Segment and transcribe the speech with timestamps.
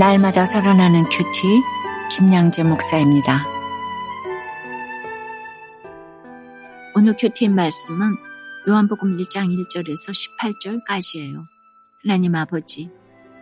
[0.00, 1.60] 날마다 살아나는 QT
[2.10, 3.44] 김양재 목사입니다.
[6.94, 8.16] 오늘 QT 말씀은
[8.66, 11.44] 요한복음 1장 1절에서 18절까지예요.
[12.02, 12.88] 하나님 아버지,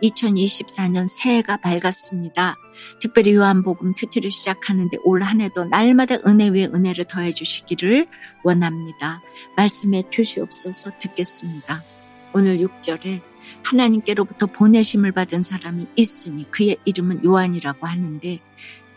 [0.03, 2.57] 2024년 새해가 밝았습니다.
[2.99, 8.05] 특별히 요한복음 QT를 시작하는데 올 한 해도 날마다 은혜 위에 은혜를 더해 주시기를
[8.43, 9.21] 원합니다.
[9.55, 11.81] 말씀해 주시옵소서 듣겠습니다.
[12.33, 13.38] 오늘 6절에
[13.69, 18.39] 하나님께로부터 보내심을 받은 사람이 있으니 그의 이름은 요한이라고 하는데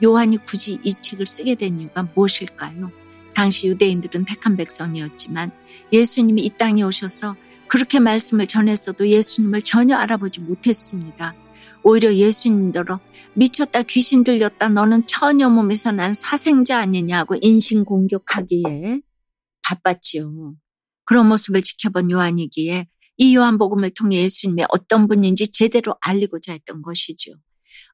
[0.02, 2.90] 요한이 굳이 이 책을 쓰게 된 이유가 무엇일까요?
[3.34, 5.50] 당시 유대인들은 택한 백성이었지만
[5.92, 7.36] 예수님이 이 땅에 오셔서
[7.66, 11.34] 그렇게 말씀을 전했어도 예수님을 전혀 알아보지 못했습니다.
[11.82, 13.00] 오히려 예수님들어
[13.34, 19.00] 미쳤다 귀신 들렸다 너는 처녀 몸에서 난 사생자 아니냐고 인신공격하기에
[19.62, 20.54] 바빴지요.
[21.04, 22.86] 그런 모습을 지켜본 요한이기에
[23.22, 27.30] 이 요한복음을 통해 예수님의 어떤 분인지 제대로 알리고자 했던 것이죠.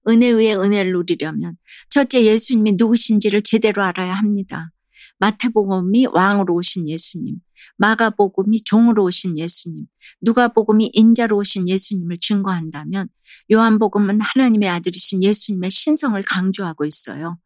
[0.08, 1.58] 은혜 위에 은혜를 누리려면
[1.90, 4.72] 첫째 예수님이 누구신지를 제대로 알아야 합니다.
[5.18, 7.40] 마태복음이 왕으로 오신 예수님,
[7.76, 9.84] 마가복음이 종으로 오신 예수님,
[10.22, 13.10] 누가복음이 인자로 오신 예수님을 증거한다면
[13.52, 17.38] 요한복음은 하나님의 아들이신 예수님의 신성을 강조하고 있어요.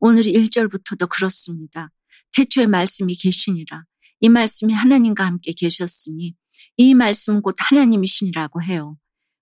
[0.00, 1.92] 오늘 1절부터도 그렇습니다.
[2.34, 3.84] 태초에 말씀이 계시니라.
[4.22, 6.34] 이 말씀이 하나님과 함께 계셨으니
[6.76, 8.96] 이 말씀은 곧 하나님이시니라고 해요.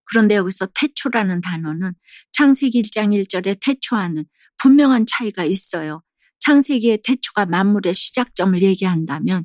[0.05, 1.93] 그런데 여기서 태초라는 단어는
[2.33, 4.25] 창세기 1장 1절의 태초와는
[4.59, 6.03] 분명한 차이가 있어요.
[6.41, 9.45] 창세기의 태초가 만물의 시작점을 얘기한다면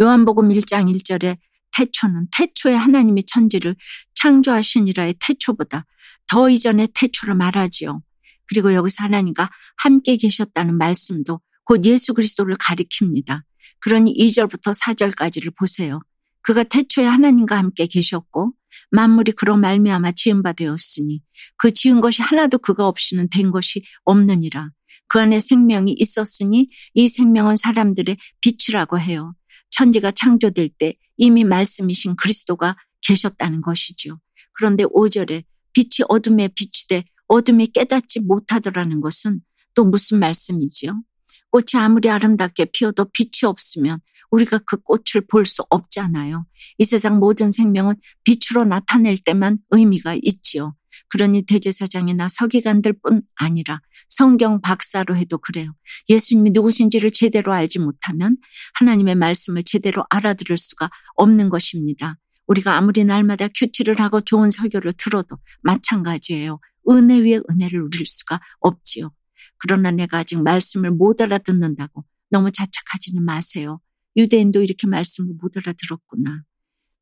[0.00, 1.38] 요한복음 1장 1절의
[1.74, 3.74] 태초는 태초에 하나님이 천지를
[4.14, 5.86] 창조하시니라의 태초보다
[6.28, 8.02] 더 이전의 태초를 말하지요.
[8.46, 13.42] 그리고 여기서 하나님과 함께 계셨다는 말씀도 곧 예수 그리스도를 가리킵니다.
[13.80, 16.00] 그러니 2절부터 4절까지를 보세요.
[16.42, 18.52] 그가 태초에 하나님과 함께 계셨고
[18.90, 21.22] 만물이 그로 말미암아 지은 바 되었으니
[21.56, 24.70] 그 지은 것이 하나도 그가 없이는 된 것이 없느니라.
[25.08, 29.34] 그 안에 생명이 있었으니 이 생명은 사람들의 빛이라고 해요.
[29.70, 34.18] 천지가 창조될 때 이미 말씀이신 그리스도가 계셨다는 것이지요.
[34.52, 36.48] 그런데 5절에 빛이 어둠에
[36.88, 39.40] 돼 어둠이 깨닫지 못하더라는 것은
[39.74, 41.02] 또 무슨 말씀이지요?
[41.52, 46.46] 꽃이 아무리 아름답게 피어도 빛이 없으면 우리가 그 꽃을 볼 수 없잖아요.
[46.78, 50.74] 이 세상 모든 생명은 빛으로 나타낼 때만 의미가 있지요.
[51.10, 55.74] 그러니 대제사장이나 서기관들 뿐 아니라 성경 박사로 해도 그래요.
[56.08, 58.38] 예수님이 누구신지를 제대로 알지 못하면
[58.74, 62.18] 하나님의 말씀을 제대로 알아들을 수가 없는 것입니다.
[62.46, 66.58] 우리가 아무리 날마다 큐티를 하고 좋은 설교를 들어도 마찬가지예요.
[66.90, 69.10] 은혜 위에 은혜를 누릴 수가 없지요.
[69.58, 73.80] 그러나 내가 아직 말씀을 못 알아듣는다고 너무 자책하지는 마세요.
[74.16, 76.42] 유대인도 이렇게 말씀을 못 알아들었구나.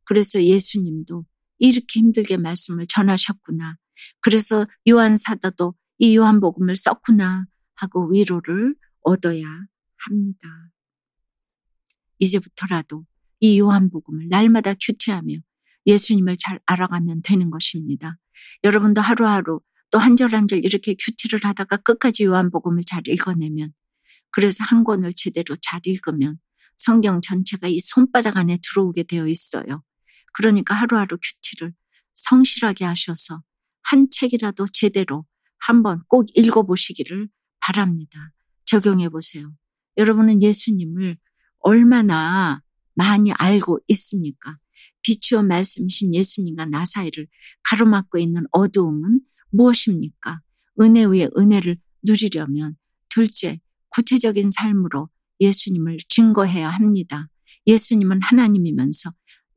[0.04, 1.24] 그래서 예수님도
[1.58, 3.76] 이렇게 힘들게 말씀을 전하셨구나.
[4.20, 9.44] 그래서 요한 사도도 이 요한복음을 썼구나 하고 위로를 얻어야
[9.96, 10.48] 합니다.
[12.18, 13.04] 이제부터라도
[13.40, 15.34] 이 요한복음을 날마다 큐티하며
[15.86, 18.16] 예수님을 잘 알아가면 되는 것입니다.
[18.64, 23.72] 여러분도 하루하루 또 한 절 한 절 이렇게 큐티를 하다가 끝까지 요한복음을 잘 읽어내면
[24.30, 26.38] 그래서 한 권을 제대로 잘 읽으면
[26.76, 29.82] 성경 전체가 이 손바닥 안에 들어오게 되어 있어요.
[30.32, 31.74] 그러니까 하루하루 큐티를
[32.14, 33.42] 성실하게 하셔서
[33.82, 35.26] 한 책이라도 제대로
[35.58, 37.28] 한번 꼭 읽어보시기를
[37.60, 38.32] 바랍니다.
[38.64, 39.52] 적용해 보세요.
[39.96, 41.18] 여러분은 예수님을
[41.58, 42.62] 얼마나
[42.94, 44.56] 많이 알고 있습니까?
[45.02, 47.26] 비추어 말씀이신 예수님과 나 사이를
[47.64, 50.40] 가로막고 있는 어두움은 무엇입니까?
[50.80, 52.76] 은혜 위에 은혜를 누리려면
[53.08, 55.08] 둘째, 구체적인 삶으로
[55.40, 57.28] 예수님을 증거해야 합니다.
[57.66, 59.12] 예수님은 하나님이면서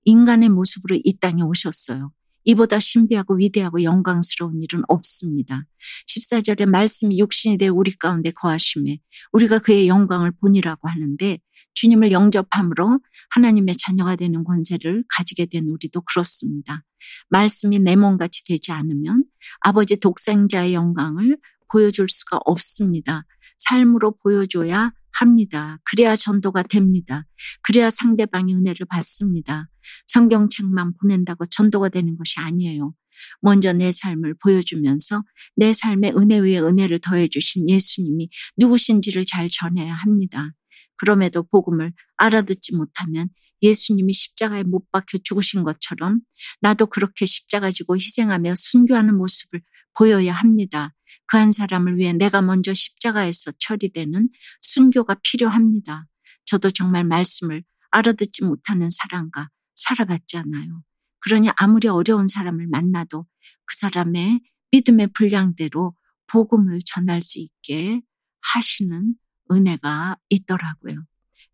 [0.05, 2.11] 인간의 모습으로 이 땅에 오셨어요.
[2.45, 5.65] 이보다 신비하고 위대하고 영광스러운 일은 없습니다.
[6.07, 8.99] 14절에 말씀이 육신이 되어 우리 가운데 거하심에
[9.31, 11.39] 우리가 그의 영광을 보니라고 하는데
[11.73, 12.99] 주님을 영접함으로
[13.31, 16.83] 하나님의 자녀가 되는 권세를 가지게 된 우리도 그렇습니다.
[17.29, 19.25] 말씀이 내 몸같이 되지 않으면
[19.59, 21.37] 아버지 독생자의 영광을
[21.71, 23.25] 보여줄 수가 없습니다.
[23.57, 25.79] 삶으로 보여줘야 합니다.
[25.83, 27.25] 그래야 전도가 됩니다.
[27.61, 29.69] 그래야 상대방이 은혜를 받습니다.
[30.07, 32.93] 성경책만 보낸다고 전도가 되는 것이 아니에요.
[33.41, 35.23] 먼저 내 삶을 보여주면서
[35.55, 40.51] 내 삶에 은혜 위에 은혜를 더해 주신 예수님이 누구신지를 잘 전해야 합니다.
[40.95, 43.29] 그럼에도 복음을 알아듣지 못하면
[43.61, 46.19] 예수님이 십자가에 못 박혀 죽으신 것처럼
[46.61, 49.61] 나도 그렇게 십자가 지고 희생하며 순교하는 모습을
[49.97, 50.93] 보여야 합니다.
[51.27, 54.29] 그 한 사람을 위해 내가 먼저 십자가에서 처리되는
[54.61, 56.07] 순교가 필요합니다.
[56.45, 60.83] 저도 정말 말씀을 알아듣지 못하는 사람과 살아봤잖아요.
[61.19, 63.25] 그러니 아무리 어려운 사람을 만나도
[63.65, 65.95] 그 사람의 믿음의 분량대로
[66.27, 68.01] 복음을 전할 수 있게
[68.41, 69.15] 하시는
[69.51, 71.05] 은혜가 있더라고요.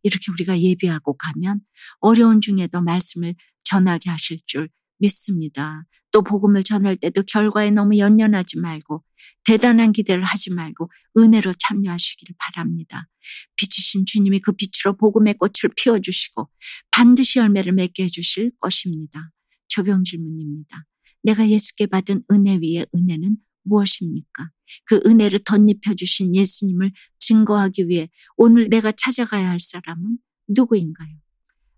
[0.04, 1.62] 이렇게 우리가 예비하고 가면
[2.00, 4.70] 어려운 중에도 말씀을 전하게 하실 줄
[5.00, 5.86] 믿습니다.
[6.12, 9.04] 또 복음을 전할 때도 결과에 너무 연연하지 말고
[9.46, 13.08] 대단한 기대를 하지 말고 은혜로 참여하시기를 바랍니다.
[13.56, 16.50] 빛이신 주님이 그 빛으로 복음의 꽃을 피워주시고
[16.92, 19.32] 반드시 열매를 맺게 해주실 것입니다.
[19.68, 20.86] 적용 질문입니다.
[21.24, 24.52] 내가 예수께 받은 은혜 위에 은혜는 무엇입니까?
[24.86, 30.18] 그 은혜를 덧입혀 주신 예수님을 증거하기 위해 오늘 내가 찾아가야 할 사람은
[30.48, 31.10] 누구인가요?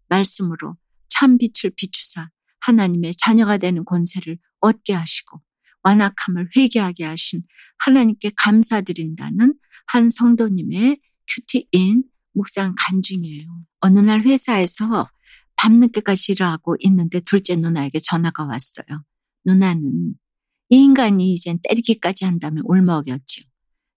[0.08, 0.78] 말씀으로
[1.08, 2.30] 참 빛을 비추사
[2.62, 5.42] 하나님의 자녀가 되는 권세를 얻게 하시고
[5.84, 7.44] 완악함을 회개하게 하신
[7.80, 9.56] 하나님께 감사드린다는
[9.88, 12.04] 한 성도님의 큐티인
[12.34, 13.48] 묵상 간증이에요.
[13.82, 15.06] 어느 날 회사에서
[15.58, 19.04] 밤늦게까지 일하고 있는데 둘째 누나에게 전화가 왔어요.
[19.46, 20.16] 누나는
[20.70, 23.46] 이 인간이 이젠 때리기까지 한다면 울먹였지요.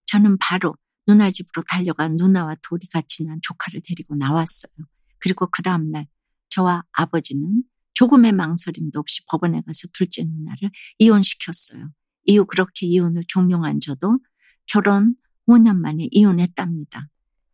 [0.05, 0.75] 저는 바로
[1.07, 4.71] 누나 집으로 달려가 누나와 둘이 같이 난 조카를 데리고 나왔어요.
[5.19, 6.07] 그리고 그 다음날
[6.49, 7.63] 저와 아버지는
[7.95, 11.91] 조금의 망설임도 없이 법원에 가서 둘째 누나를 이혼시켰어요.
[12.25, 14.19] 이후 그렇게 이혼을 종용한 저도
[14.67, 15.15] 결혼
[15.47, 17.09] 5년 만에 이혼했답니다.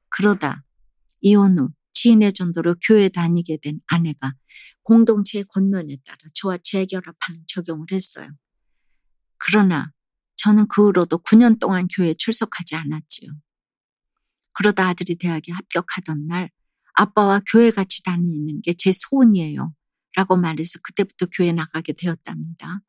[0.10, 0.66] 그러다
[1.22, 4.34] 이혼 후 지인의 전도로 교회 다니게 된 아내가
[4.84, 8.30] 공동체의 권면에 따라 저와 재결합하는 적용을 했어요.
[9.38, 9.92] 그러나
[10.38, 13.32] 저는 그 후로도 9년 동안 교회에 출석하지 않았지요.
[14.54, 16.50] 그러다 아들이 대학에 합격하던 날
[16.96, 19.74] 아빠와 교회 같이 다니는 게 제 소원이에요.
[20.16, 22.82] 라고 말해서 그때부터 교회 나가게 되었답니다.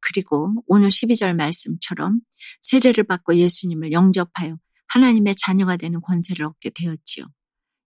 [0.00, 2.20] 그리고 오늘 12절 말씀처럼
[2.60, 7.26] 세례를 받고 예수님을 영접하여 하나님의 자녀가 되는 권세를 얻게 되었지요.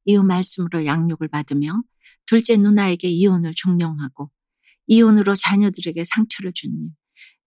[0.06, 1.82] 이후 말씀으로 양육을 받으며
[2.26, 4.30] 둘째 누나에게 이혼을 종용하고
[4.86, 6.90] 이혼으로 자녀들에게 상처를 준 일,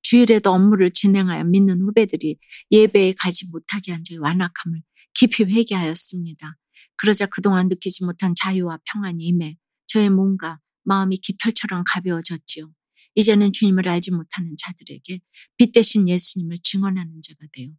[0.01, 2.37] 주일에도 업무를 진행하여 믿는 후배들이
[2.71, 4.81] 예배에 가지 못하게 한 저의 완악함을
[5.13, 6.57] 깊이 회개하였습니다.
[6.95, 10.59] 그러자 그동안 느끼지 못한 자유와 평안이 임해 저의 몸과
[10.89, 12.71] 마음이 깃털처럼 가벼워졌지요.
[13.15, 15.19] 이제는 주님을 알지 못하는 자들에게
[15.55, 17.69] 빛 대신 예수님을 증언하는 자가 되어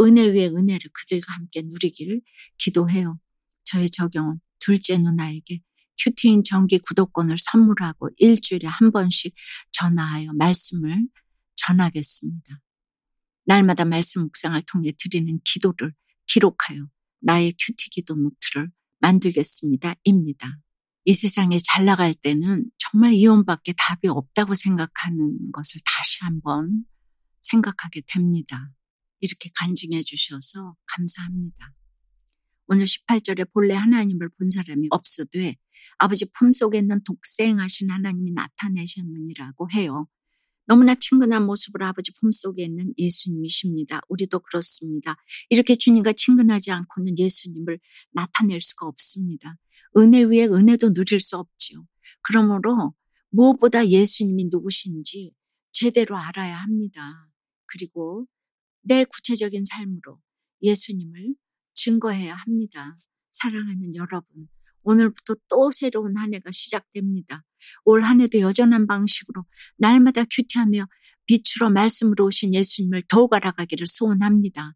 [0.00, 2.20] 은혜 위에 은혜를 그들과 함께 누리기를
[2.58, 3.18] 기도해요.
[3.64, 5.60] 저의 적용은 둘째 누나에게
[5.98, 9.34] 큐티인 정기 구독권을 선물하고 일주일에 한 번씩
[9.72, 11.08] 전화하여 말씀을
[11.56, 12.60] 전하겠습니다.
[13.46, 15.94] 날마다 말씀 묵상을 통해 드리는 기도를
[16.26, 16.86] 기록하여
[17.20, 18.70] 나의 큐티 기도 노트를
[19.00, 19.94] 만들겠습니다.
[20.04, 20.58] 입니다.
[21.08, 26.84] 이 세상에 잘 나갈 때는 정말 이혼밖에 답이 없다고 생각하는 것을 다시 한번
[27.40, 28.70] 생각하게 됩니다.
[29.20, 31.72] 이렇게 간증해 주셔서 감사합니다.
[32.66, 35.56] 오늘 18절에 본래 하나님을 본 사람이 없어되
[35.96, 40.08] 아버지 품속에 있는 독생하신 하나님이 나타내셨느니라고 해요.
[40.66, 44.02] 너무나 친근한 모습으로 아버지 품속에 있는 예수님이십니다.
[44.10, 45.16] 우리도 그렇습니다.
[45.48, 47.80] 이렇게 주님과 친근하지 않고는 예수님을
[48.12, 49.56] 나타낼 수가 없습니다.
[49.96, 51.86] 은혜 위에 은혜도 누릴 수 없지요.
[52.22, 52.94] 그러므로
[53.30, 55.34] 무엇보다 예수님이 누구신지
[55.72, 57.28] 제대로 알아야 합니다.
[57.66, 58.26] 그리고
[58.82, 60.20] 내 구체적인 삶으로
[60.62, 61.34] 예수님을
[61.74, 62.96] 증거해야 합니다.
[63.30, 64.48] 사랑하는 여러분,
[64.82, 67.44] 오늘부터 또 새로운 한 해가 시작됩니다.
[67.84, 69.44] 올 한 해도 여전한 방식으로
[69.76, 70.86] 날마다 큐티하며
[71.26, 74.74] 빛으로 말씀으로 오신 예수님을 더욱 알아가기를 소원합니다.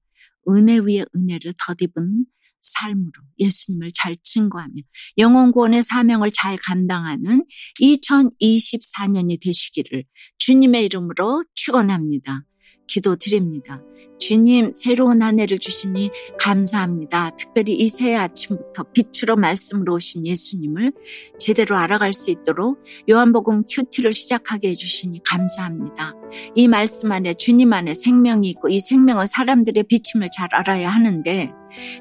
[0.49, 2.27] 은혜 위에 은혜를 덧입은
[2.63, 4.75] 삶으로 예수님을 잘 증거하며
[5.19, 7.45] 영원 구원의 사명을 잘 감당하는
[7.81, 10.05] 2024년이 되시기를
[10.39, 12.45] 주님의 이름으로 축원합니다.
[12.93, 13.81] 기도드립니다.
[14.19, 17.31] 주님 새로운 한 해를 주시니 감사합니다.
[17.37, 20.93] 특별히 이 새해 아침부터 빛으로 말씀으로 오신 예수님을
[21.39, 26.15] 제대로 알아갈 수 있도록 요한복음 큐티를 시작하게 해주시니 감사합니다.
[26.55, 31.53] 이 말씀 안에 주님 안에 생명이 있고 이 생명은 사람들의 비침을 잘 알아야 하는데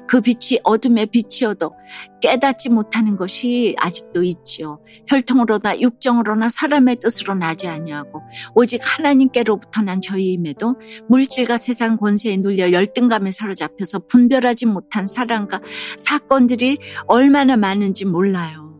[0.06, 1.72] 그 빛이 어둠의 빛이어도
[2.20, 4.80] 깨닫지 못하는 것이 아직도 있지요.
[5.08, 8.22] 혈통으로나 육정으로나 사람의 뜻으로 나지 아니하고
[8.54, 10.76] 오직 하나님께로부터 난 저희임에도
[11.08, 15.60] 물질과 세상 권세에 눌려 열등감에 사로잡혀서 분별하지 못한 사랑과
[15.98, 18.72] 사건들이 얼마나 많은지 몰라요.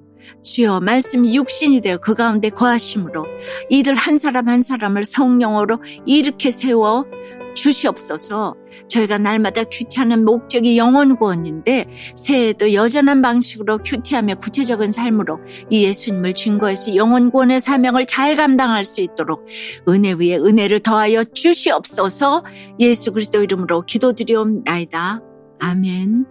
[0.43, 3.27] 주여 말씀이 육신이 되어 그 가운데 거하심으로
[3.71, 7.07] 이들 한 사람 한 사람을 성령으로 이렇게 세워
[7.55, 8.57] 주시옵소서
[8.89, 15.41] 저희가 날마다 큐티하는 목적이 영원 구원인데 새해에도 여전한 방식으로 큐티하며 구체적인 삶으로
[15.71, 19.47] 이 예수님을 증거해서 영원 구원의 사명을 잘 감당할 수 있도록
[19.89, 22.45] 은혜 위에 은혜를 더하여 주시옵소서
[22.81, 25.21] 예수 그리스도 이름으로 기도드리옵나이다.
[25.61, 26.27] 아멘.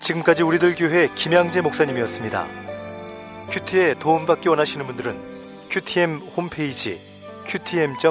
[0.00, 2.46] 지금까지 우리들 교회 김양재 목사님이었습니다.
[3.50, 5.16] 큐티에 도움받기 원하시는 분들은
[5.70, 6.98] 큐티엠 홈페이지
[7.46, 8.10] qtm.or.kr